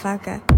Hardcore 0.00 0.40
motherfucker. 0.40 0.49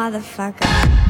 Motherfucker. 0.00 1.09